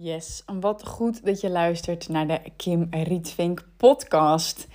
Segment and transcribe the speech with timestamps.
[0.00, 4.66] Yes, wat goed dat je luistert naar de Kim Rietvink podcast.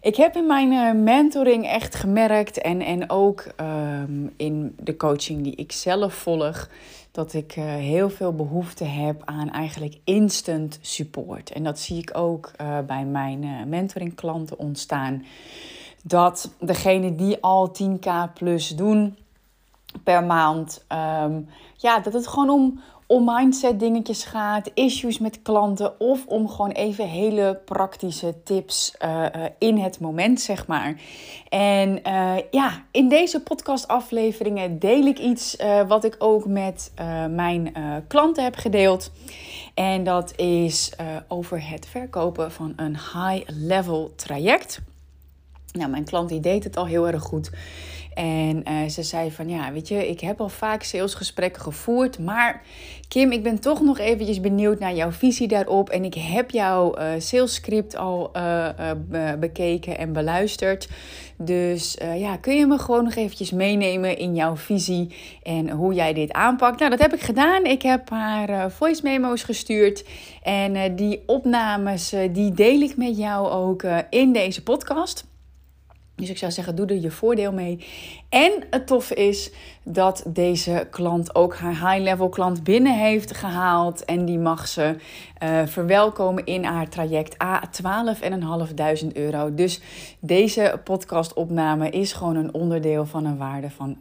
[0.00, 5.42] Ik heb in mijn uh, mentoring echt gemerkt en, en ook um, in de coaching
[5.42, 6.68] die ik zelf volg,
[7.10, 11.52] dat ik uh, heel veel behoefte heb aan eigenlijk instant support.
[11.52, 15.24] En dat zie ik ook uh, bij mijn uh, mentoring klanten ontstaan.
[16.02, 19.16] Dat degene die al 10k plus doen
[20.04, 20.84] per maand,
[21.22, 26.48] um, ja, dat het gewoon om om mindset dingetjes gaat, issues met klanten of om
[26.48, 31.00] gewoon even hele praktische tips uh, uh, in het moment, zeg maar.
[31.48, 35.56] En uh, ja, in deze podcast afleveringen deel ik iets
[35.88, 36.92] wat ik ook met
[37.30, 37.72] mijn
[38.08, 39.10] klanten heb gedeeld.
[39.74, 40.92] En dat is
[41.28, 44.80] over het verkopen van een high-level traject.
[45.72, 47.50] Nou, mijn klant die deed het al heel erg goed.
[48.16, 52.62] En uh, ze zei van ja, weet je, ik heb al vaak salesgesprekken gevoerd, maar
[53.08, 55.90] Kim, ik ben toch nog eventjes benieuwd naar jouw visie daarop.
[55.90, 58.68] En ik heb jouw uh, salesscript al uh,
[59.40, 60.88] bekeken en beluisterd.
[61.36, 66.12] Dus ja, kun je me gewoon nog eventjes meenemen in jouw visie en hoe jij
[66.12, 66.78] dit aanpakt?
[66.78, 67.64] Nou, dat heb ik gedaan.
[67.64, 70.04] Ik heb haar voice memo's gestuurd.
[70.42, 75.24] En die opnames, die deel ik met jou ook in deze podcast.
[76.16, 77.84] Dus ik zou zeggen, doe er je voordeel mee.
[78.28, 79.50] En het toffe is
[79.82, 84.04] dat deze klant ook haar high-level klant binnen heeft gehaald.
[84.04, 84.96] En die mag ze
[85.42, 87.62] uh, verwelkomen in haar traject A
[89.04, 89.54] 12.500 euro.
[89.54, 89.80] Dus
[90.20, 93.96] deze podcastopname is gewoon een onderdeel van een waarde van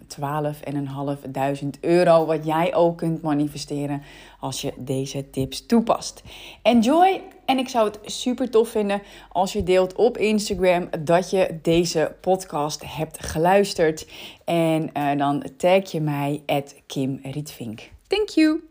[1.64, 2.26] 12.500 euro.
[2.26, 4.02] Wat jij ook kunt manifesteren
[4.40, 6.24] als je deze tips toepast.
[6.62, 7.22] Enjoy!
[7.46, 9.02] En ik zou het super tof vinden
[9.32, 14.08] als je deelt op Instagram dat je deze podcast hebt geluisterd.
[14.46, 17.90] En uh, dan tag je mij at Kim Rietvink.
[18.08, 18.64] Thank you!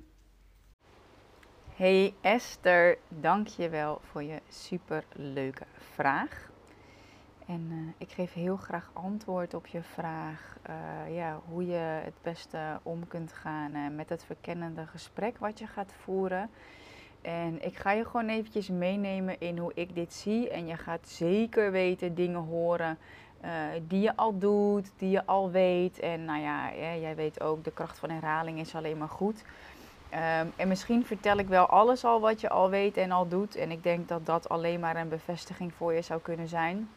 [1.76, 6.50] Hey Esther, dank je wel voor je super leuke vraag.
[7.46, 12.14] En uh, ik geef heel graag antwoord op je vraag uh, ja, hoe je het
[12.22, 16.50] beste om kunt gaan uh, met het verkennende gesprek wat je gaat voeren.
[17.22, 20.50] En ik ga je gewoon eventjes meenemen in hoe ik dit zie.
[20.50, 22.98] En je gaat zeker weten dingen horen
[23.88, 25.98] die je al doet, die je al weet.
[25.98, 29.44] En nou ja, jij weet ook, de kracht van herhaling is alleen maar goed.
[30.14, 33.56] Um, en misschien vertel ik wel alles al wat je al weet en al doet.
[33.56, 36.88] En ik denk dat dat alleen maar een bevestiging voor je zou kunnen zijn.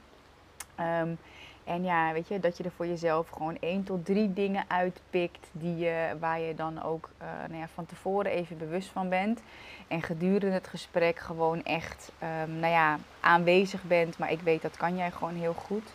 [1.02, 1.18] Um,
[1.64, 5.50] en ja, weet je, dat je er voor jezelf gewoon één tot drie dingen uitpikt
[5.52, 9.42] die je, waar je dan ook uh, nou ja, van tevoren even bewust van bent.
[9.88, 12.12] En gedurende het gesprek gewoon echt
[12.44, 14.18] um, nou ja, aanwezig bent.
[14.18, 15.90] Maar ik weet dat kan jij gewoon heel goed.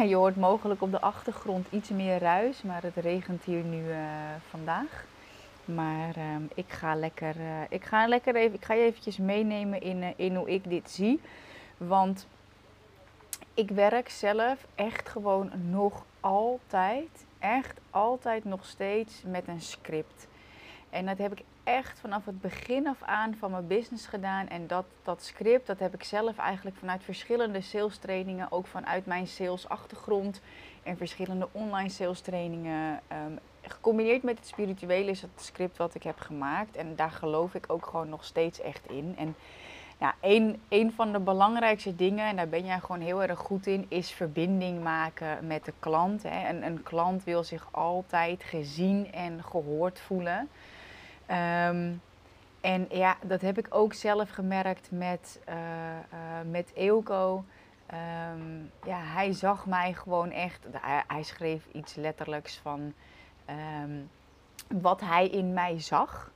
[0.00, 3.96] Je hoort mogelijk op de achtergrond iets meer ruis, maar het regent hier nu uh,
[4.48, 5.04] vandaag.
[5.64, 9.80] Maar um, ik ga lekker, uh, ik ga lekker even, ik ga je eventjes meenemen
[9.80, 11.20] in, uh, in hoe ik dit zie.
[11.76, 12.26] Want
[13.54, 20.26] ik werk zelf echt gewoon nog altijd, echt altijd nog steeds met een script.
[20.90, 24.48] En dat heb ik echt vanaf het begin af aan van mijn business gedaan.
[24.48, 29.06] En dat, dat script, dat heb ik zelf eigenlijk vanuit verschillende sales trainingen, ook vanuit
[29.06, 30.40] mijn sales achtergrond
[30.82, 36.02] en verschillende online sales trainingen um, gecombineerd met het spirituele is het script wat ik
[36.02, 36.76] heb gemaakt.
[36.76, 39.14] En daar geloof ik ook gewoon nog steeds echt in.
[39.18, 39.34] En
[39.98, 43.66] ja, een, een van de belangrijkste dingen, en daar ben jij gewoon heel erg goed
[43.66, 46.22] in, is verbinding maken met de klant.
[46.22, 46.46] Hè.
[46.46, 50.48] En een klant wil zich altijd gezien en gehoord voelen.
[51.32, 52.00] Um,
[52.60, 55.54] en ja, dat heb ik ook zelf gemerkt met, uh,
[56.50, 57.44] met Eelco.
[58.34, 60.66] Um, ja, hij zag mij gewoon echt.
[61.06, 62.92] Hij, schreef iets letterlijks van
[63.82, 64.10] um,
[64.80, 66.30] wat hij in mij zag.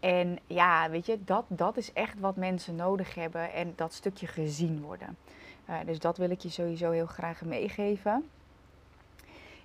[0.00, 4.26] En ja, weet je, dat, dat is echt wat mensen nodig hebben en dat stukje
[4.26, 5.16] gezien worden.
[5.68, 8.30] Uh, dus dat wil ik je sowieso heel graag meegeven.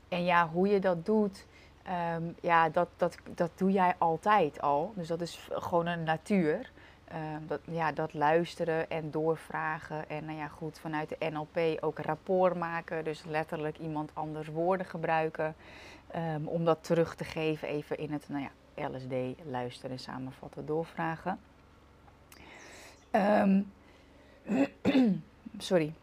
[0.07, 1.45] En ja, hoe je dat doet,
[1.89, 4.93] um, ja, dat, dat, dat doe jij altijd al.
[4.95, 6.71] Dus dat is gewoon een natuur.
[7.13, 10.09] Um, dat, ja, dat luisteren en doorvragen.
[10.09, 13.03] En nou ja, goed, vanuit de NLP ook rapport maken.
[13.03, 15.55] Dus letterlijk iemand anders woorden gebruiken.
[16.15, 19.13] Um, om dat terug te geven even in het nou ja, LSD,
[19.45, 21.39] luisteren, samenvatten, doorvragen.
[25.57, 25.93] Sorry.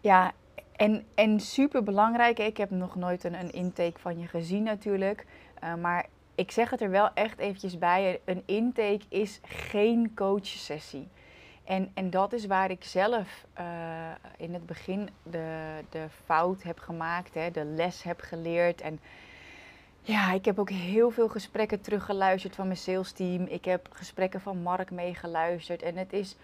[0.00, 0.32] Ja,
[0.80, 5.26] en, en super belangrijk, ik heb nog nooit een, een intake van je gezien natuurlijk.
[5.64, 8.20] Uh, maar ik zeg het er wel echt eventjes bij.
[8.24, 11.08] Een intake is geen coachsessie.
[11.64, 13.64] En, en dat is waar ik zelf uh,
[14.36, 18.80] in het begin de, de fout heb gemaakt, hè, de les heb geleerd.
[18.80, 19.00] En
[20.02, 23.46] Ja, ik heb ook heel veel gesprekken teruggeluisterd van mijn sales team.
[23.46, 25.82] Ik heb gesprekken van Mark meegeluisterd.
[25.82, 26.36] En het is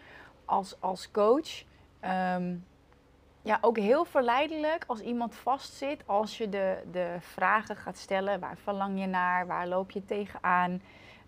[0.44, 1.64] als, als coach
[2.00, 2.54] ehm,
[3.46, 6.02] ja, ook heel verleidelijk als iemand vastzit.
[6.06, 8.40] Als je de, de vragen gaat stellen.
[8.40, 9.46] Waar verlang je naar?
[9.46, 10.82] Waar loop je tegenaan?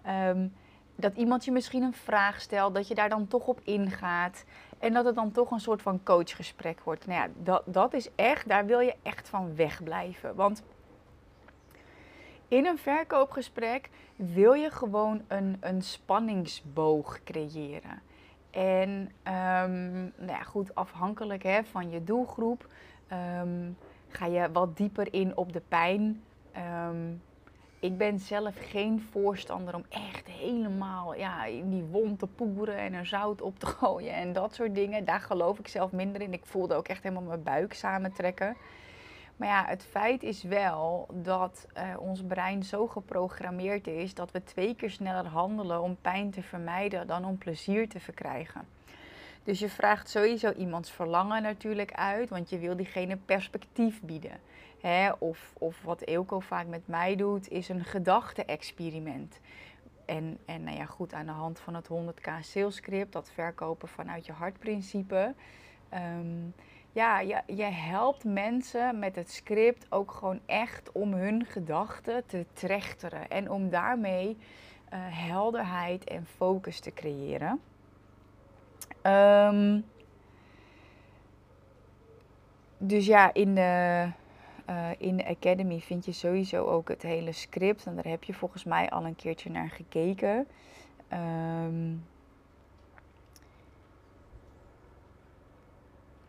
[0.09, 0.55] Um,
[0.97, 2.75] dat iemand je misschien een vraag stelt.
[2.75, 4.45] Dat je daar dan toch op ingaat.
[4.79, 7.07] En dat het dan toch een soort van coachgesprek wordt.
[7.07, 10.35] Nou ja, dat, dat is echt, daar wil je echt van wegblijven.
[10.35, 10.63] Want
[12.49, 18.03] in een verkoopgesprek wil je gewoon een, een spanningsboog creëren.
[18.51, 18.91] En
[19.25, 22.67] um, nou ja, goed, afhankelijk hè, van je doelgroep
[23.41, 23.77] um,
[24.09, 26.23] ga je wat dieper in op de pijn.
[26.87, 27.23] Um,
[27.81, 32.93] ik ben zelf geen voorstander om echt helemaal ja, in die wond te poeren en
[32.93, 35.05] er zout op te gooien en dat soort dingen.
[35.05, 36.33] Daar geloof ik zelf minder in.
[36.33, 38.57] Ik voelde ook echt helemaal mijn buik samentrekken.
[39.39, 44.45] Maar ja, het feit is wel dat uh, ons brein zo geprogrammeerd is dat we
[44.45, 48.67] twee keer sneller handelen om pijn te vermijden dan om plezier te verkrijgen.
[49.43, 54.41] Dus je vraagt sowieso iemands verlangen natuurlijk uit, want je wil diegene perspectief bieden.
[54.81, 55.11] Hè?
[55.19, 59.41] Of, of wat Eelco vaak met mij doet, is een gedachte-experiment.
[60.05, 64.27] En, en nou ja, goed, aan de hand van het 100k salescript, dat verkopen vanuit
[64.27, 65.35] je hartprincipe.
[65.95, 66.55] Um,
[66.99, 72.47] ja, je, je helpt mensen met het script ook gewoon echt om hun gedachten te
[72.53, 73.29] trechteren.
[73.29, 77.61] En om daarmee uh, helderheid en focus te creëren.
[79.03, 79.85] Um,
[82.79, 84.07] dus ja, in de,
[84.71, 87.87] uh, in de Academy vind je sowieso ook het hele script.
[87.87, 90.47] En daar heb je volgens mij al een keertje naar gekeken.
[91.13, 92.05] Um,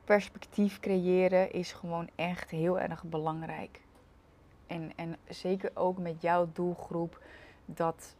[0.10, 3.82] perspectief creëren is gewoon echt heel erg belangrijk.
[4.68, 7.22] En, en zeker ook met jouw doelgroep,
[7.66, 8.16] dat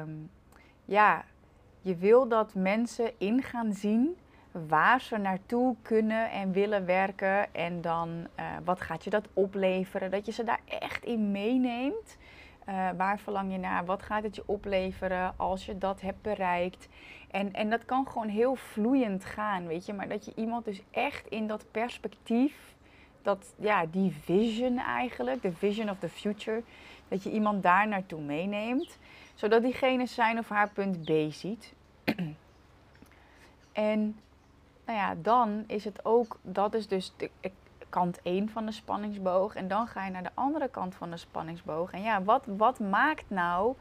[0.00, 0.30] um,
[0.84, 1.24] ja,
[1.80, 4.16] je wil dat mensen in gaan zien
[4.68, 7.54] waar ze naartoe kunnen en willen werken.
[7.54, 10.10] En dan uh, wat gaat je dat opleveren?
[10.10, 12.16] Dat je ze daar echt in meeneemt.
[12.68, 13.84] Uh, waar verlang je naar?
[13.84, 16.88] Wat gaat het je opleveren als je dat hebt bereikt?
[17.30, 19.92] En, en dat kan gewoon heel vloeiend gaan, weet je.
[19.92, 22.74] Maar dat je iemand dus echt in dat perspectief,
[23.22, 26.62] dat, ja, die vision eigenlijk, de vision of the future,
[27.08, 28.98] dat je iemand daar naartoe meeneemt.
[29.34, 31.72] Zodat diegene zijn of haar punt B ziet.
[33.72, 34.16] en
[34.86, 37.30] nou ja, dan is het ook, dat is dus de
[37.88, 39.54] kant 1 van de spanningsboog.
[39.54, 41.92] En dan ga je naar de andere kant van de spanningsboog.
[41.92, 43.74] En ja, wat, wat maakt nou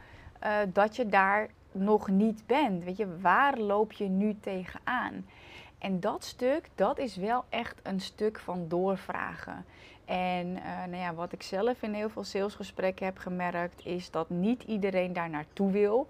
[0.44, 2.84] uh, dat je daar nog niet bent?
[2.84, 5.26] Weet je, waar loop je nu tegenaan?
[5.78, 9.66] En dat stuk, dat is wel echt een stuk van doorvragen.
[10.06, 14.30] En uh, nou ja, wat ik zelf in heel veel salesgesprekken heb gemerkt, is dat
[14.30, 16.08] niet iedereen daar naartoe wil.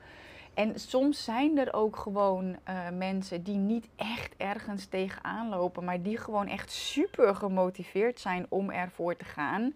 [0.53, 6.01] En soms zijn er ook gewoon uh, mensen die niet echt ergens tegenaan lopen, maar
[6.01, 9.73] die gewoon echt super gemotiveerd zijn om ervoor te gaan.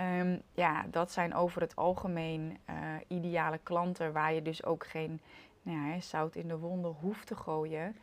[0.00, 2.74] Um, ja, dat zijn over het algemeen uh,
[3.06, 5.20] ideale klanten waar je dus ook geen
[5.62, 7.96] nou ja, zout in de wonden hoeft te gooien.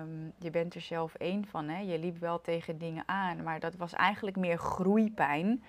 [0.00, 1.68] Um, je bent er zelf één van.
[1.68, 1.80] Hè?
[1.80, 5.62] Je liep wel tegen dingen aan, maar dat was eigenlijk meer groeipijn.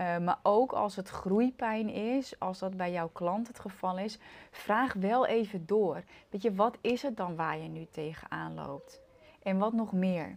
[0.00, 4.18] Uh, maar ook als het groeipijn is, als dat bij jouw klant het geval is,
[4.50, 6.02] vraag wel even door.
[6.30, 9.00] Weet je, wat is het dan waar je nu tegenaan loopt?
[9.42, 10.36] En wat nog meer?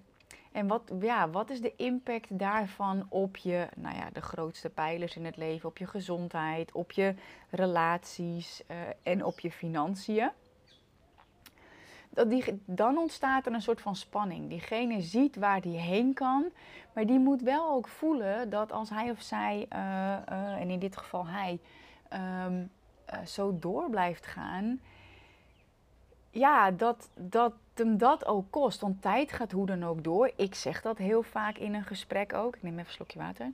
[0.53, 5.15] En wat, ja, wat is de impact daarvan op je, nou ja, de grootste pijlers
[5.15, 7.15] in het leven, op je gezondheid, op je
[7.49, 10.29] relaties uh, en op je financiën?
[12.09, 14.49] Dat die, dan ontstaat er een soort van spanning.
[14.49, 16.45] Diegene ziet waar die heen kan,
[16.93, 20.79] maar die moet wel ook voelen dat als hij of zij, uh, uh, en in
[20.79, 21.59] dit geval hij,
[22.45, 22.71] um,
[23.25, 24.79] zo door blijft gaan,
[26.29, 28.81] ja, dat, dat hem dat ook kost.
[28.81, 30.31] Want tijd gaat hoe dan ook door.
[30.35, 32.55] Ik zeg dat heel vaak in een gesprek ook.
[32.55, 33.51] Ik neem even een slokje water.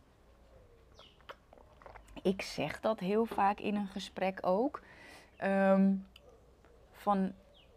[2.21, 4.81] Ik zeg dat heel vaak in een gesprek ook.
[5.43, 6.07] Um,
[6.91, 7.31] van,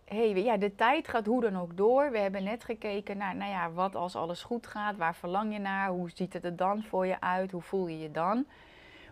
[0.05, 2.11] hey, ja, de tijd gaat hoe dan ook door.
[2.11, 4.97] We hebben net gekeken naar, nou ja, wat als alles goed gaat?
[4.97, 5.89] Waar verlang je naar?
[5.89, 7.51] Hoe ziet het er dan voor je uit?
[7.51, 8.47] Hoe voel je je dan?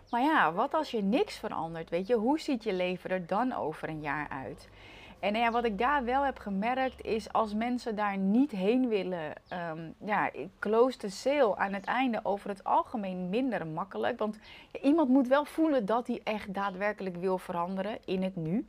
[0.09, 1.89] Maar ja, wat als je niks verandert?
[1.89, 4.69] Weet je, hoe ziet je leven er dan over een jaar uit?
[5.21, 9.33] En ja, wat ik daar wel heb gemerkt is als mensen daar niet heen willen,
[9.71, 14.19] um, ja, close the sale aan het einde over het algemeen minder makkelijk.
[14.19, 14.37] Want
[14.81, 18.65] iemand moet wel voelen dat hij echt daadwerkelijk wil veranderen in het nu.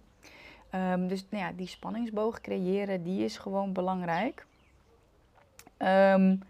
[0.75, 4.47] Um, dus nou ja, die spanningsboog creëren, die is gewoon belangrijk.
[5.79, 6.43] Um,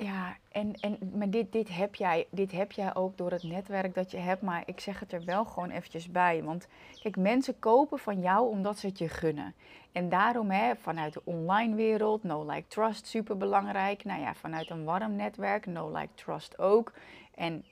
[0.00, 3.94] Ja, en, en, maar dit, dit, heb jij, dit heb jij ook door het netwerk
[3.94, 4.42] dat je hebt.
[4.42, 6.42] Maar ik zeg het er wel gewoon eventjes bij.
[6.42, 6.68] Want
[7.02, 9.54] kijk, mensen kopen van jou omdat ze het je gunnen.
[9.92, 14.04] En daarom hè, vanuit de online wereld, no like trust, super belangrijk.
[14.04, 16.92] Nou ja, vanuit een warm netwerk, no like trust ook.
[17.34, 17.64] En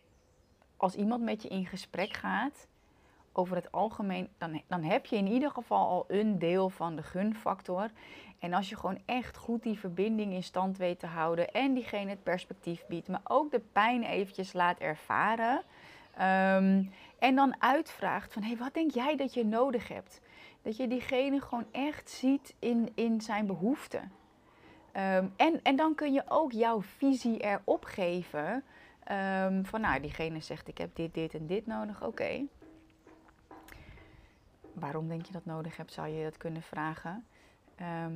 [0.77, 2.67] als iemand met je in gesprek gaat,
[3.39, 7.03] over het algemeen, dan, dan heb je in ieder geval al een deel van de
[7.03, 7.91] gunfactor.
[8.39, 12.11] En als je gewoon echt goed die verbinding in stand weet te houden en diegene
[12.11, 15.63] het perspectief biedt, maar ook de pijn eventjes laat ervaren.
[16.17, 16.85] Ehm,
[17.19, 20.21] en dan uitvraagt van, hé, hey, wat denk jij dat je nodig hebt?
[20.63, 24.13] Dat je diegene gewoon echt ziet in, in zijn behoeften.
[24.93, 28.65] Ehm, en, en dan kun je ook jouw visie erop geven.
[29.45, 32.03] Um, van nou, diegene zegt ik heb dit, dit en dit nodig.
[32.03, 32.47] Oké.
[34.81, 37.25] Waarom denk je dat nodig hebt, zou je dat kunnen vragen.
[37.77, 38.15] Ehm,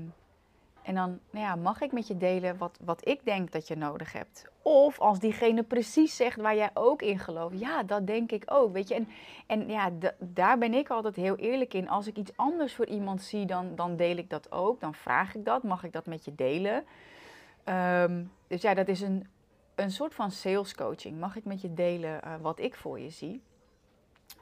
[0.82, 3.76] en dan nou ja, mag ik met je delen wat, wat ik denk dat je
[3.76, 4.50] nodig hebt.
[4.62, 7.58] Of als diegene precies zegt waar jij ook in gelooft.
[7.58, 8.72] Ja, dat denk ik ook.
[8.72, 8.94] Weet je?
[8.94, 9.08] En,
[9.46, 11.88] en ja, daar ben ik altijd heel eerlijk in.
[11.88, 14.80] Als ik iets anders voor iemand zie, dan, dan deel ik dat ook.
[14.80, 15.62] Dan vraag ik dat.
[15.62, 16.84] Mag ik dat met je delen?
[17.64, 19.26] Ehm, dus ja, dat is een,
[19.74, 21.18] een soort van sales coaching.
[21.18, 23.42] Mag ik met je delen uh, wat ik voor je zie?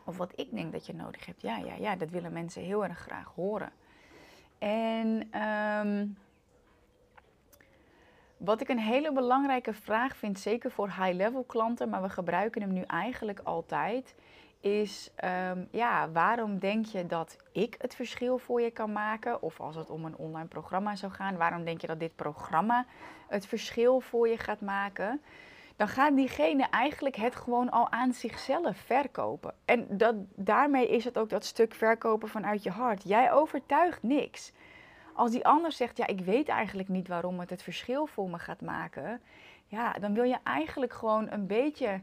[0.05, 1.43] Of wat ik denk dat je nodig hebt.
[1.43, 3.73] Ja, ja, ja, dat willen mensen heel erg graag horen.
[4.59, 6.17] En um,
[8.37, 12.73] wat ik een hele belangrijke vraag vind, zeker voor high-level klanten, maar we gebruiken hem
[12.73, 14.15] nu eigenlijk altijd,
[14.61, 19.43] is um, ja, waarom denk je dat ik het verschil voor je kan maken?
[19.43, 22.87] Of als het om een online programma zou gaan, waarom denk je dat dit programma
[23.29, 25.23] het verschil voor je gaat maken?
[25.81, 29.55] Dan gaat diegene eigenlijk het gewoon al aan zichzelf verkopen.
[29.65, 33.03] En dat, daarmee is het ook dat stuk verkopen vanuit je hart.
[33.05, 34.53] Jij overtuigt niks.
[35.15, 38.39] Als die ander zegt, ja, ik weet eigenlijk niet waarom het het verschil voor me
[38.39, 39.21] gaat maken.
[39.67, 42.01] Ja, dan wil je eigenlijk gewoon een beetje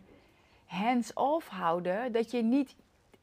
[0.66, 2.12] hands-off houden.
[2.12, 2.76] Dat je niet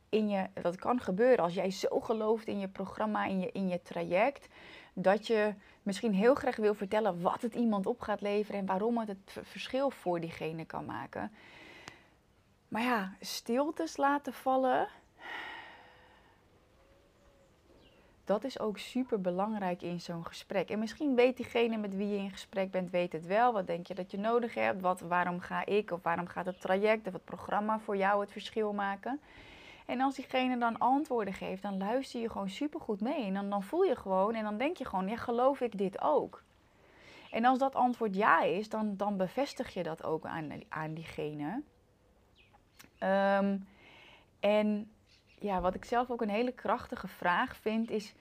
[0.09, 3.69] in je, dat kan gebeuren als jij zo gelooft in je programma, in je, in
[3.69, 4.49] je traject.
[4.95, 8.99] Dat je misschien heel graag wil vertellen wat het iemand op gaat leveren en waarom
[8.99, 11.33] het het verschil voor diegene kan maken.
[12.69, 14.89] Maar ja, stiltes laten vallen
[18.25, 20.71] dat is ook super belangrijk in zo'n gesprek.
[20.71, 23.53] En misschien weet diegene met wie je in gesprek bent, weet het wel.
[23.53, 24.81] Wat denk je dat je nodig hebt?
[24.81, 28.33] Wat, waarom ga ik of waarom gaat het traject of het programma voor jou het
[28.33, 29.21] verschil maken?
[29.85, 33.25] En als diegene dan antwoorden geeft, dan luister je gewoon super goed mee.
[33.25, 36.01] En dan, dan voel je gewoon en dan denk je gewoon, ja, geloof ik dit
[36.01, 36.43] ook?
[37.31, 41.63] En als dat antwoord ja is, dan, dan bevestig je dat ook aan, aan diegene.
[43.01, 43.67] Um,
[44.41, 44.91] en
[45.39, 48.15] ja, wat ik zelf ook een hele krachtige vraag vind, is.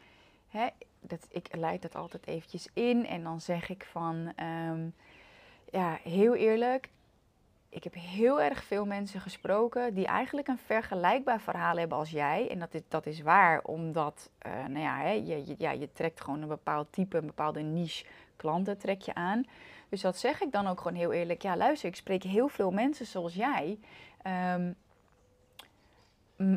[0.48, 0.68] Hè,
[1.00, 4.34] dat, ik leid dat altijd eventjes in en dan zeg ik van.
[4.36, 4.90] Ehm,
[5.72, 6.90] ja, heel eerlijk.
[7.74, 12.50] Ik heb heel erg veel mensen gesproken die eigenlijk een vergelijkbaar verhaal hebben als jij.
[12.50, 15.92] En dat is, dat is waar, omdat uh, nou ja, hè, je, je, ja, je
[15.92, 19.46] trekt gewoon een bepaald type, een bepaalde niche klanten trek je aan.
[19.90, 21.42] Dus dat zeg ik dan ook gewoon heel eerlijk.
[21.42, 23.80] Ja, luister, ik spreek heel veel mensen zoals jij.
[24.56, 24.76] Um,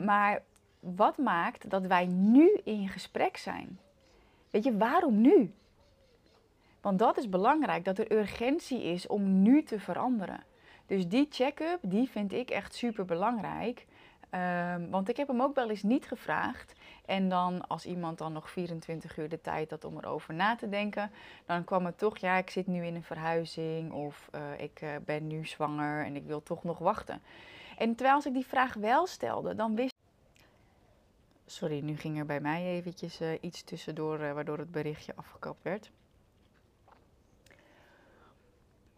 [0.06, 0.42] maar
[0.80, 3.78] wat maakt dat wij nu in gesprek zijn?
[4.50, 5.52] Weet je, waarom nu?
[6.80, 10.44] Want dat is belangrijk, dat er urgentie is om nu te veranderen.
[10.86, 13.86] Dus die check-up, die vind ik echt super belangrijk.
[14.30, 16.72] Um, want ik heb hem ook wel eens niet gevraagd.
[17.04, 20.68] En dan, als iemand dan nog 24 uur de tijd had om erover na te
[20.68, 21.10] denken,
[21.46, 24.90] dan kwam het toch, ja, ik zit nu in een verhuizing of uh, ik uh,
[25.04, 27.22] ben nu zwanger en ik wil toch nog wachten.
[27.78, 29.94] En terwijl als ik die vraag wel stelde, dan wist
[31.46, 35.90] Sorry, nu ging er bij mij eventjes uh, iets tussendoor waardoor het berichtje afgekapt werd.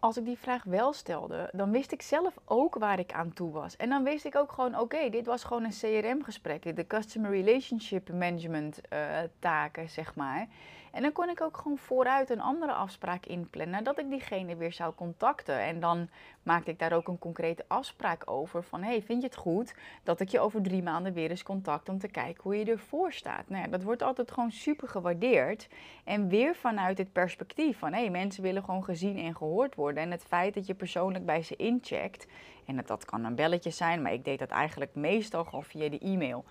[0.00, 3.50] Als ik die vraag wel stelde, dan wist ik zelf ook waar ik aan toe
[3.50, 3.76] was.
[3.76, 8.12] En dan wist ik ook gewoon, oké, dit was gewoon een CRM-gesprek, de Customer Relationship
[8.12, 10.47] Management uh, taken, zeg maar.
[10.92, 14.73] En dan kon ik ook gewoon vooruit een andere afspraak inplannen, dat ik diegene weer
[14.73, 15.61] zou contacten.
[15.61, 16.09] En dan
[16.42, 20.21] maakte ik daar ook een concrete afspraak over van, hey, vind je het goed dat
[20.21, 23.49] ik je over drie maanden weer eens contact om te kijken hoe je ervoor staat?
[23.49, 25.68] Nou ja, dat wordt altijd gewoon super gewaardeerd.
[26.04, 30.02] En weer vanuit het perspectief van, hey, mensen willen gewoon gezien en gehoord worden.
[30.02, 32.26] En het feit dat je persoonlijk bij ze incheckt,
[32.66, 35.88] en dat, dat kan een belletje zijn, maar ik deed dat eigenlijk meestal gewoon via
[35.88, 36.45] de e-mail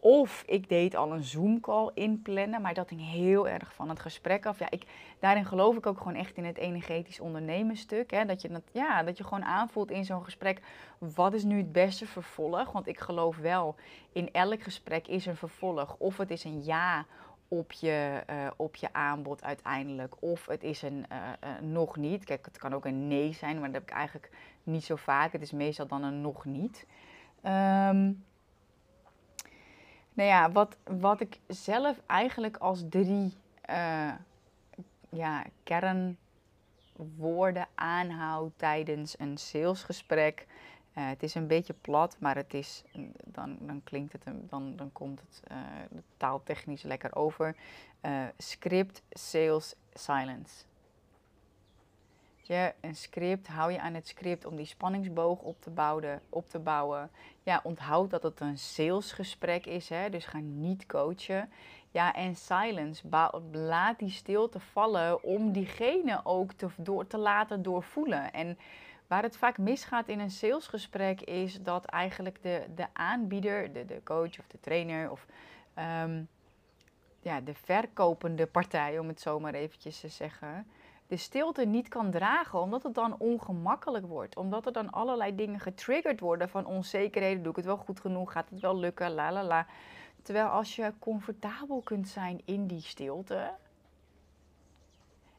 [0.00, 4.46] of ik deed al een Zoom-call inplannen, maar dat hing heel erg van het gesprek
[4.46, 4.58] af.
[4.58, 4.84] Ja, ik,
[5.18, 8.26] daarin geloof ik ook gewoon echt in het energetisch ondernemen stuk.
[8.28, 10.60] Dat, je dat, ja, dat je gewoon aanvoelt in zo'n gesprek,
[10.98, 12.72] wat is nu het beste vervolg?
[12.72, 13.74] Want ik geloof wel,
[14.12, 15.94] in elk gesprek is een vervolg.
[15.98, 17.06] Of het is een ja,
[17.48, 20.14] op je, eh, op je aanbod uiteindelijk.
[20.18, 21.06] Of het is een
[21.60, 22.24] nog niet.
[22.24, 24.30] Kijk, het kan ook een nee zijn, maar dat heb ik eigenlijk
[24.62, 25.32] niet zo vaak.
[25.32, 26.86] Het is meestal dan een nog niet.
[27.44, 28.24] Um,
[30.16, 33.34] nou ja, wat, wat ik zelf eigenlijk als drie
[33.70, 34.12] uh,
[35.08, 36.16] ja, kernwoorden
[37.74, 40.46] aanhoud tijdens een salesgesprek.
[40.94, 42.84] Uh, het is een beetje plat, maar het is,
[43.24, 45.58] dan, dan klinkt het, dan, dan komt het uh,
[46.16, 47.56] taaltechnisch lekker over.
[48.38, 50.64] script, sales, silence
[52.80, 56.20] een script, hou je aan het script om die spanningsboog op te bouwen.
[56.28, 57.10] Op te bouwen.
[57.42, 61.50] Ja, onthoud dat het een salesgesprek is, hè, dus ga niet coachen.
[61.90, 63.02] Ja, en silence,
[63.52, 68.32] laat die stilte vallen om diegene ook te, door, te laten doorvoelen.
[68.32, 68.58] En
[69.06, 74.00] waar het vaak misgaat in een salesgesprek is dat eigenlijk de, de aanbieder, de, de
[74.04, 75.26] coach of de trainer of
[75.74, 76.22] ehm,
[77.20, 80.66] ja, de verkopende partij, om het zo maar eventjes te zeggen
[81.06, 84.36] de stilte niet kan dragen, omdat het dan ongemakkelijk wordt.
[84.36, 87.42] Omdat er dan allerlei dingen getriggerd worden van onzekerheden.
[87.42, 88.32] Doe ik het wel goed genoeg?
[88.32, 89.10] Gaat het wel lukken?
[89.14, 89.66] La la la.
[90.22, 93.50] Terwijl als je comfortabel kunt zijn in die stilte.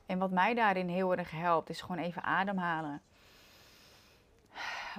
[0.06, 3.02] En wat mij daarin heel erg helpt, is gewoon even ademhalen.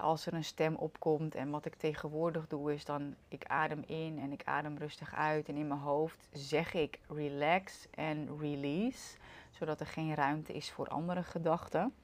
[0.01, 4.19] Als er een stem opkomt en wat ik tegenwoordig doe, is dan ik adem in
[4.19, 5.49] en ik adem rustig uit.
[5.49, 9.17] En in mijn hoofd zeg ik relax en release
[9.51, 11.95] zodat er geen ruimte is voor andere gedachten.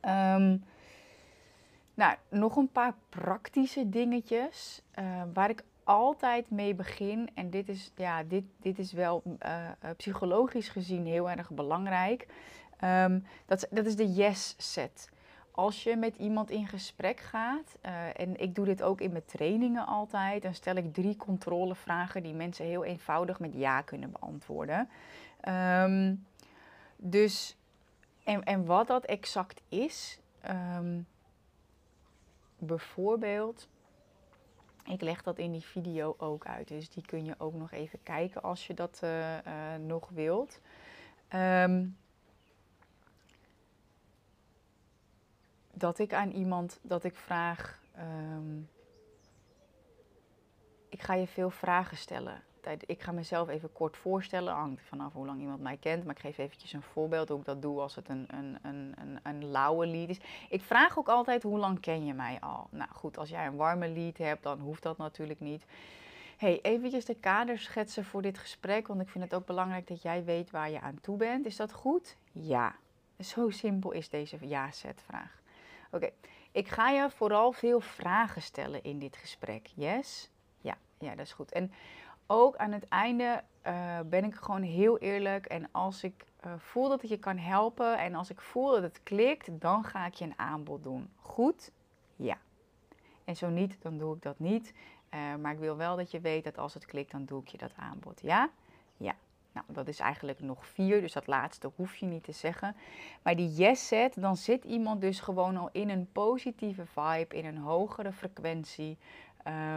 [0.00, 0.64] Um,
[1.94, 7.30] nou, nog een paar praktische dingetjes uh, waar ik altijd mee begin.
[7.34, 12.26] En dit is, ja, dit, dit is wel uh, psychologisch gezien heel erg belangrijk.
[12.84, 15.12] Um, dat, dat is de yes-set.
[15.56, 19.24] Als je met iemand in gesprek gaat, uh, en ik doe dit ook in mijn
[19.24, 24.88] trainingen altijd, dan stel ik drie controlevragen die mensen heel eenvoudig met ja kunnen beantwoorden.
[25.48, 26.26] Um,
[26.96, 27.56] dus,
[28.24, 31.06] en, en wat dat exact is, um,
[32.58, 33.68] bijvoorbeeld,
[34.84, 36.68] ik leg dat in die video ook uit.
[36.68, 39.40] Dus die kun je ook nog even kijken als je dat uh, uh,
[39.86, 40.60] nog wilt.
[41.34, 41.96] Um,
[45.74, 48.68] dat ik aan iemand, dat ik vraag, um,
[50.88, 52.42] ik ga je veel vragen stellen
[52.86, 54.54] ik ga mezelf even kort voorstellen.
[54.54, 56.04] Hangt vanaf hoe lang iemand mij kent.
[56.04, 58.94] Maar ik geef eventjes een voorbeeld hoe ik dat doe als het een, een, een,
[59.00, 60.20] een, een lauwe lied is.
[60.48, 62.68] Ik vraag ook altijd hoe lang ken je mij al?
[62.70, 65.64] Nou goed, als jij een warme lied hebt, dan hoeft dat natuurlijk niet.
[66.36, 68.86] Hey, eventjes de kader schetsen voor dit gesprek.
[68.86, 71.46] Want ik vind het ook belangrijk dat jij weet waar je aan toe bent.
[71.46, 72.16] Is dat goed?
[72.32, 72.74] Ja.
[73.20, 75.42] Zo simpel is deze ja-zetvraag.
[75.94, 76.10] Oké,
[76.52, 79.66] ik ga je vooral veel vragen stellen in dit gesprek.
[79.74, 80.30] Yes?
[80.60, 81.52] Ja, ja, dat is goed.
[81.52, 81.72] En
[82.26, 85.46] ook aan het einde uh, ben ik gewoon heel eerlijk.
[85.46, 88.82] En als ik uh, voel dat ik je kan helpen en als ik voel dat
[88.82, 91.10] het klikt, dan ga ik je een aanbod doen.
[91.16, 91.70] Goed?
[92.16, 92.38] Ja.
[93.24, 94.74] En zo niet, dan doe ik dat niet.
[95.14, 97.48] Uh, maar ik wil wel dat je weet dat als het klikt, dan doe ik
[97.48, 98.20] je dat aanbod.
[98.20, 98.50] Ja?
[98.96, 99.14] Ja.
[99.54, 102.76] Nou, dat is eigenlijk nog vier, dus dat laatste hoef je niet te zeggen.
[103.22, 107.44] Maar die yes set, dan zit iemand dus gewoon al in een positieve vibe, in
[107.44, 108.98] een hogere frequentie.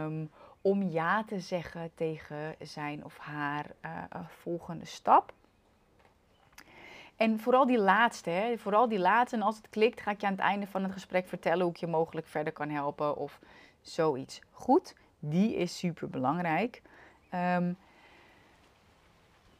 [0.02, 5.32] Um, om ja te zeggen tegen zijn of haar uh, volgende stap.
[7.16, 9.36] En vooral die laatste, hè, vooral die laatste.
[9.36, 11.70] En als het klikt, ga ik je aan het einde van het gesprek vertellen hoe
[11.70, 13.40] ik je mogelijk verder kan helpen of
[13.80, 14.40] zoiets.
[14.50, 16.82] Goed, die is super belangrijk.
[17.34, 17.76] Um,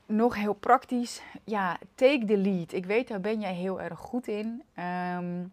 [0.08, 2.72] nog heel praktisch, ja, take the lead.
[2.72, 4.62] Ik weet, daar ben jij heel erg goed in.
[5.16, 5.52] Um,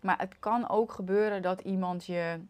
[0.00, 2.40] maar het kan ook gebeuren dat iemand je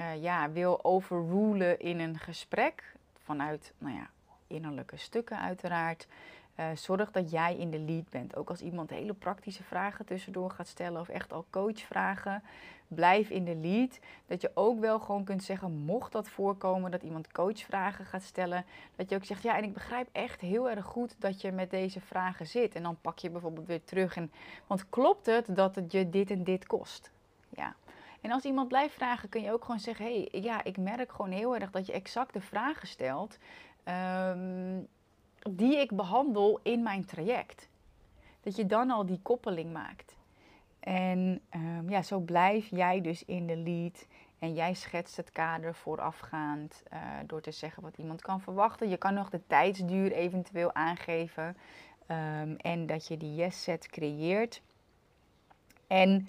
[0.00, 4.10] uh, ja, wil overrulen in een gesprek, vanuit nou ja,
[4.46, 6.06] innerlijke stukken uiteraard,
[6.56, 8.36] uh, zorg dat jij in de lead bent.
[8.36, 12.42] Ook als iemand hele praktische vragen tussendoor gaat stellen of echt al coachvragen,
[12.88, 13.98] blijf in de lead.
[14.26, 18.64] Dat je ook wel gewoon kunt zeggen, mocht dat voorkomen dat iemand coachvragen gaat stellen,
[18.96, 21.70] dat je ook zegt, ja, en ik begrijp echt heel erg goed dat je met
[21.70, 22.74] deze vragen zit.
[22.74, 24.16] En dan pak je bijvoorbeeld weer terug.
[24.16, 24.32] En,
[24.66, 27.10] want klopt het dat het je dit en dit kost?
[27.48, 27.74] Ja.
[28.20, 31.12] En als iemand blijft vragen, kun je ook gewoon zeggen: hé, hey, ja, ik merk
[31.12, 33.38] gewoon heel erg dat je exact de vragen stelt
[33.84, 34.88] um,
[35.50, 37.68] die ik behandel in mijn traject.
[38.40, 40.16] Dat je dan al die koppeling maakt.
[40.80, 44.06] En um, ja, zo blijf jij dus in de lead.
[44.38, 48.88] En jij schetst het kader voorafgaand uh, door te zeggen wat iemand kan verwachten.
[48.88, 51.56] Je kan nog de tijdsduur eventueel aangeven.
[52.08, 54.62] Um, en dat je die yes set creëert.
[55.86, 56.28] En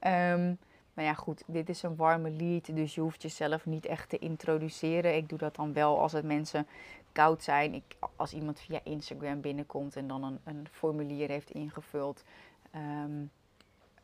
[0.00, 0.58] um,
[0.94, 4.18] nou ja, goed, dit is een warme lead, dus je hoeft jezelf niet echt te
[4.18, 5.16] introduceren.
[5.16, 6.66] Ik doe dat dan wel als het mensen
[7.12, 7.74] koud zijn.
[7.74, 12.24] Ik, als iemand via Instagram binnenkomt en dan een, een formulier heeft ingevuld,
[12.70, 13.24] ehm,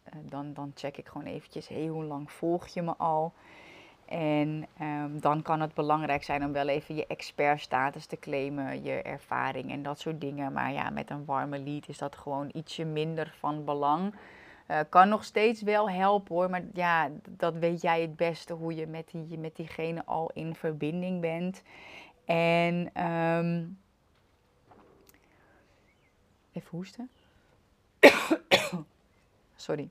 [0.03, 3.33] eh, dan, dan check ik gewoon eventjes, hey, hoe lang volg je me al?
[4.11, 9.03] En ehm, dan kan het belangrijk zijn om wel even je expertstatus te claimen, je
[9.03, 10.53] ervaring en dat soort dingen.
[10.53, 14.15] Maar ja, met een warme lead is dat gewoon ietsje minder van belang.
[14.71, 18.75] Uh, kan nog steeds wel helpen hoor, maar ja, dat weet jij het beste hoe
[18.75, 21.63] je met, die, met diegene al in verbinding bent.
[22.25, 23.79] En um,
[26.53, 27.11] even hoesten.
[29.57, 29.89] Sorry.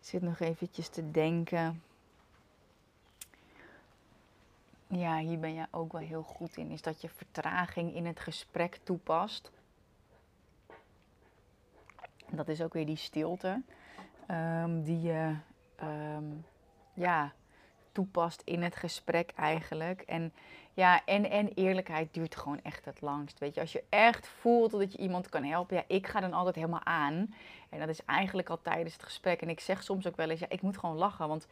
[0.00, 1.82] Ik zit nog eventjes te denken.
[4.98, 6.70] Ja, hier ben je ook wel heel goed in.
[6.70, 9.50] Is dat je vertraging in het gesprek toepast.
[12.30, 13.62] Dat is ook weer die stilte.
[14.30, 15.34] Um, die je
[15.82, 16.44] um,
[16.94, 17.32] ja,
[17.92, 20.00] toepast in het gesprek eigenlijk.
[20.00, 20.32] En
[20.74, 23.38] ja, en, en eerlijkheid duurt gewoon echt het langst.
[23.38, 26.32] Weet je, als je echt voelt dat je iemand kan helpen, ja, ik ga dan
[26.32, 27.34] altijd helemaal aan.
[27.68, 29.42] En dat is eigenlijk al tijdens het gesprek.
[29.42, 31.28] En ik zeg soms ook wel eens, ja, ik moet gewoon lachen.
[31.28, 31.46] Want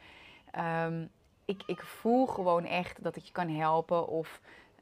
[0.58, 1.10] um,
[1.46, 4.08] ik, ik voel gewoon echt dat ik je kan helpen.
[4.08, 4.40] Of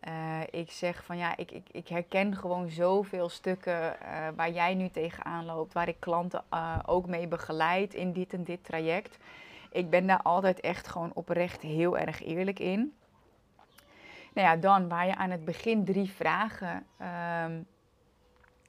[0.09, 4.74] uh, ik zeg van ja, ik, ik, ik herken gewoon zoveel stukken uh, waar jij
[4.74, 5.72] nu tegenaan loopt.
[5.72, 9.16] Waar ik klanten uh, ook mee begeleid in dit en dit traject.
[9.70, 12.94] Ik ben daar altijd echt gewoon oprecht heel erg eerlijk in.
[14.33, 16.87] Nou ja, dan waar je aan het begin drie vragen,
[17.44, 17.66] um,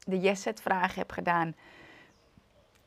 [0.03, 1.55] de yes-set vragen hebt gedaan,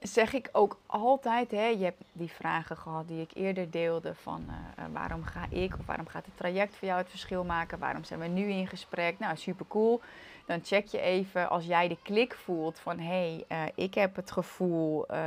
[0.01, 4.45] zeg ik ook altijd, hè, je hebt die vragen gehad die ik eerder deelde van
[4.49, 8.05] uh, waarom ga ik of waarom gaat het traject voor jou het verschil maken, waarom
[8.05, 10.01] zijn we nu in gesprek, nou super cool.
[10.47, 14.17] Dan check je even als jij de klik voelt van hé, hey, uh, ik heb
[14.17, 15.19] het gevoel uh,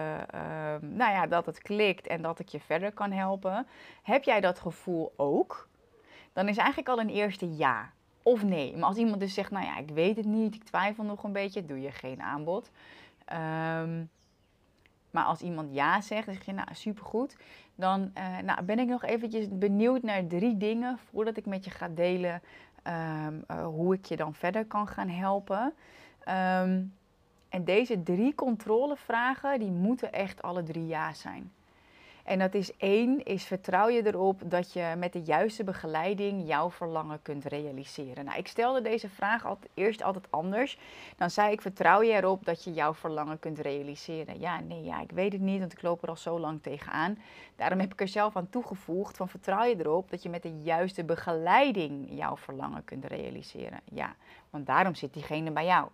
[0.79, 3.67] nou ja, dat het klikt en dat ik je verder kan helpen.
[4.03, 5.67] Heb jij dat gevoel ook?
[6.33, 7.91] Dan is eigenlijk al een eerste ja
[8.23, 8.77] of nee.
[8.77, 11.31] Maar als iemand dus zegt, nou ja, ik weet het niet, ik twijfel nog een
[11.31, 12.71] beetje, doe je geen aanbod.
[13.33, 14.09] Um,
[15.11, 17.37] maar als iemand ja zegt, dan zeg je, nou supergoed.
[17.75, 21.71] Dan uh, nou, ben ik nog eventjes benieuwd naar drie dingen voordat ik met je
[21.71, 22.41] ga delen
[22.87, 25.73] um, uh, hoe ik je dan verder kan gaan helpen.
[26.29, 26.93] Um,
[27.49, 31.51] en deze drie controlevragen, die moeten echt alle drie ja zijn.
[32.23, 36.71] En dat is één, is vertrouw je erop dat je met de juiste begeleiding jouw
[36.71, 38.25] verlangen kunt realiseren.
[38.25, 40.77] Nou, ik stelde deze vraag altijd, eerst altijd anders.
[41.17, 44.39] Dan zei ik, vertrouw je erop dat je jouw verlangen kunt realiseren?
[44.39, 47.17] Ja, nee, ja, ik weet het niet, want ik loop er al zo lang tegenaan.
[47.55, 50.61] Daarom heb ik er zelf aan toegevoegd van vertrouw je erop dat je met de
[50.61, 53.79] juiste begeleiding jouw verlangen kunt realiseren?
[53.83, 54.15] Ja,
[54.49, 55.87] want daarom zit diegene bij jou.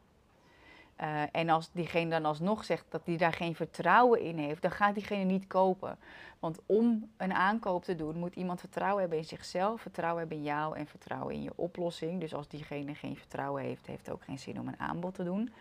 [1.01, 4.71] Uh, en als diegene dan alsnog zegt dat hij daar geen vertrouwen in heeft, dan
[4.71, 5.97] gaat diegene niet kopen.
[6.39, 10.43] Want om een aankoop te doen, moet iemand vertrouwen hebben in zichzelf, vertrouwen hebben in
[10.43, 12.19] jou en vertrouwen in je oplossing.
[12.19, 15.23] Dus als diegene geen vertrouwen heeft, heeft het ook geen zin om een aanbod te
[15.23, 15.53] doen.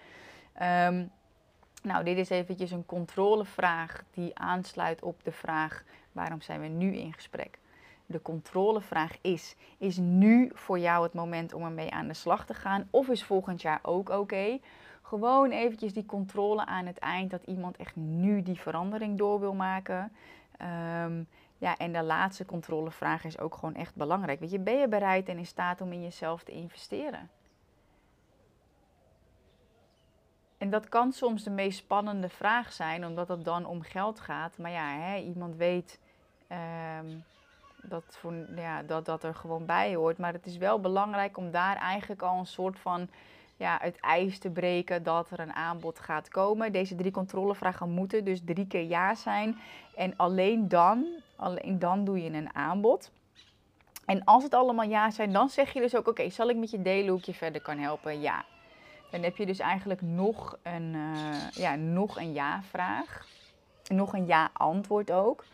[0.63, 1.11] Um,
[1.83, 6.97] nou, dit is eventjes een controlevraag die aansluit op de vraag waarom zijn we nu
[6.97, 7.59] in gesprek.
[8.07, 12.55] De controlevraag is: is nu voor jou het moment om ermee aan de slag te
[12.55, 12.89] gaan?
[12.91, 14.59] Of is volgend jaar ook oké?
[15.09, 19.55] Gewoon eventjes die controle aan het eind dat iemand echt nu die verandering door wil
[19.55, 20.13] maken.
[21.03, 24.41] Um, ja, en de laatste controlevraag is ook gewoon echt belangrijk.
[24.41, 27.31] Weet je, ben je bereid en in staat om in jezelf te investeren?
[30.59, 34.59] En dat kan soms de meest spannende vraag zijn, omdat het dan om geld gaat.
[34.59, 36.01] Maar ja, hè, iemand weet
[37.01, 37.25] um,
[37.83, 40.19] dat, voor, ja, dat dat er gewoon bij hoort.
[40.19, 43.09] Maar het is wel belangrijk om daar eigenlijk al een soort van
[43.57, 46.73] ja, het ijs te breken dat er een aanbod gaat komen.
[46.73, 49.59] Deze drie controlevragen moeten dus drie keer ja zijn.
[49.95, 53.11] En alleen dan, alleen dan doe je een aanbod.
[54.05, 56.71] En als het allemaal ja zijn, dan zeg je dus ook: Oké, zal ik met
[56.71, 58.21] je delen hoe ik je verder kan helpen?
[58.21, 58.45] Ja.
[59.11, 63.27] Dan heb je dus eigenlijk nog een, uh, ja, nog een ja-vraag.
[63.89, 65.45] Nog een ja-antwoord ook.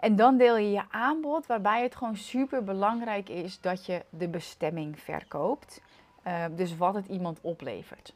[0.00, 4.28] En dan deel je je aanbod, waarbij het gewoon super belangrijk is dat je de
[4.28, 5.80] bestemming verkoopt.
[6.26, 8.14] Uh, dus wat het iemand oplevert.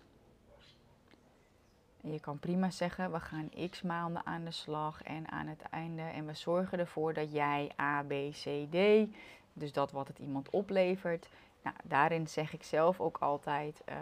[2.03, 5.62] En je kan prima zeggen, we gaan x maanden aan de slag en aan het
[5.62, 9.09] einde en we zorgen ervoor dat jij A, B, C, D,
[9.53, 11.29] dus dat wat het iemand oplevert.
[11.62, 13.94] Nou, daarin zeg ik zelf ook altijd, uh,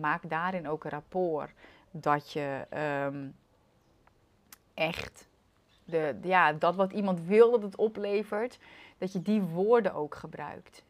[0.00, 1.52] maak daarin ook een rapport
[1.90, 2.66] dat je
[3.06, 3.36] um,
[4.74, 5.28] echt
[5.84, 8.58] de, ja, dat wat iemand wil dat het oplevert,
[8.98, 10.84] dat je die woorden ook gebruikt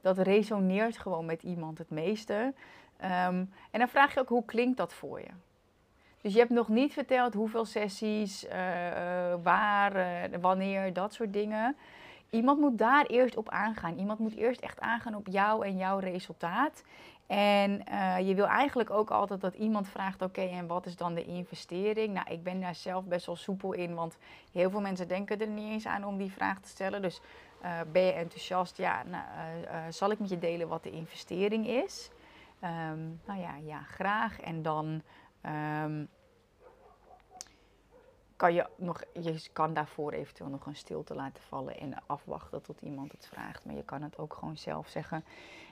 [0.00, 2.54] dat resoneert gewoon met iemand het meeste.
[3.02, 5.30] Um, en dan vraag je ook, hoe klinkt dat voor je?
[6.26, 11.32] Dus je hebt nog niet verteld hoeveel sessies, eh, eh, waar, eh, wanneer, dat soort
[11.32, 11.76] dingen.
[12.30, 13.98] Iemand moet daar eerst op aangaan.
[13.98, 16.82] Iemand moet eerst echt aangaan op jou en jouw resultaat.
[17.26, 17.70] En
[18.24, 22.14] je wil eigenlijk ook altijd dat iemand vraagt: oké, en wat is dan de investering?
[22.14, 24.16] Nou, ik ben daar zelf best wel soepel in, want
[24.52, 27.02] heel veel mensen denken er niet eens aan om die vraag te stellen.
[27.02, 27.20] Dus
[27.92, 28.76] ben je enthousiast?
[28.76, 32.10] Ja, nou, zal ik met je delen wat de investering is?
[32.60, 34.40] Ehm, nou ja, ja, graag.
[34.40, 35.02] En dan
[35.40, 36.04] ehm,
[38.36, 42.80] kan je, nog, je kan daarvoor eventueel nog een stilte laten vallen en afwachten tot
[42.80, 43.64] iemand het vraagt.
[43.64, 45.24] Maar je kan het ook gewoon zelf zeggen.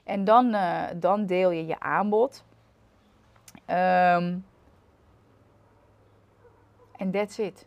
[0.04, 0.56] En dan,
[1.00, 2.44] dan deel je je aanbod.
[3.66, 4.46] Um,
[6.96, 7.66] en that's it.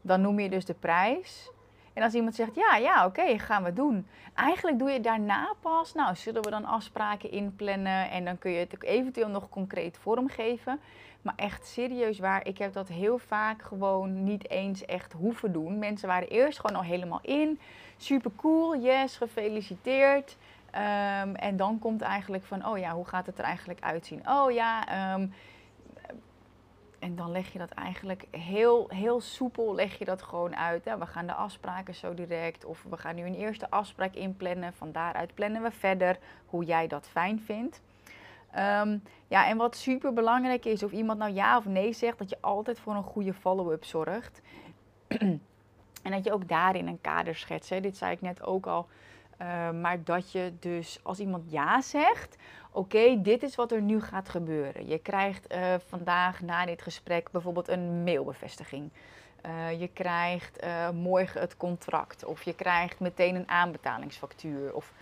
[0.00, 1.50] Dan noem je dus de prijs.
[1.92, 4.06] En als iemand zegt, ja, ja, oké, gaan we doen.
[4.34, 8.58] Eigenlijk doe je daarna pas, nou, zullen we dan afspraken inplannen en dan kun je
[8.58, 10.80] het eventueel nog concreet vormgeven.
[11.22, 15.78] Maar echt serieus waar, ik heb dat heel vaak gewoon niet eens echt hoeven doen.
[15.78, 17.60] Mensen waren eerst gewoon al helemaal in.
[17.96, 20.36] Super cool, yes, gefeliciteerd.
[20.74, 24.28] Um, en dan komt eigenlijk van, oh ja, hoe gaat het er eigenlijk uitzien?
[24.28, 25.32] Oh ja, um,
[27.02, 30.84] en dan leg je dat eigenlijk heel, heel soepel leg je dat gewoon uit.
[30.84, 32.64] We gaan de afspraken zo direct.
[32.64, 34.72] Of we gaan nu een eerste afspraak inplannen.
[34.72, 37.80] Van daaruit plannen we verder hoe jij dat fijn vindt.
[38.50, 42.30] Ehm, ja, en wat super belangrijk is, of iemand nou ja of nee zegt, dat
[42.30, 44.40] je altijd voor een goede follow-up zorgt.
[46.02, 47.70] en dat je ook daarin een kader schetst.
[47.70, 47.80] Hè.
[47.80, 48.88] Dit zei ik net ook al.
[49.36, 52.36] Ehm, maar dat je dus als iemand ja zegt,
[52.72, 54.88] oké, dit is wat er nu gaat gebeuren.
[54.88, 58.90] Je krijgt uh, vandaag na dit gesprek bijvoorbeeld een mailbevestiging.
[59.46, 62.24] Uh, je krijgt uh, morgen het contract.
[62.24, 64.74] Of je krijgt meteen een aanbetalingsfactuur.
[64.74, 64.92] Of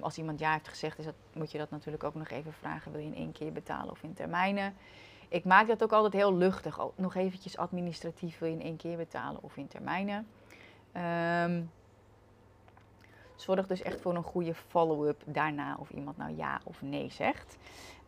[0.00, 2.92] als iemand ja heeft gezegd, is dat, moet je dat natuurlijk ook nog even vragen.
[2.92, 4.74] Wil je in één keer betalen of in termijnen?
[5.28, 6.78] Ik maak dat ook altijd heel luchtig.
[6.94, 10.26] Nog eventjes administratief wil je in één keer betalen of in termijnen.
[11.44, 11.70] Um,
[13.38, 17.56] Zorg dus echt voor een goede follow-up daarna of iemand nou ja of nee zegt.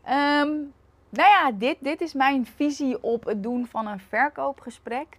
[0.04, 0.72] Um,
[1.08, 5.18] nou ja, dit, dit is mijn visie op het doen van een verkoopgesprek.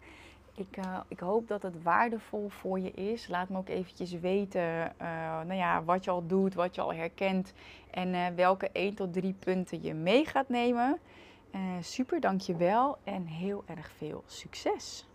[0.55, 3.27] Ik, uh, ik, hoop dat het waardevol voor je is.
[3.27, 6.93] Laat me ook eventjes weten uh, nou ja, wat je al doet, wat je al
[6.93, 7.53] herkent
[7.91, 10.99] en uh, welke 1 tot 3 punten je mee gaat nemen.
[11.81, 15.10] super, dankjewel en heel erg veel succes!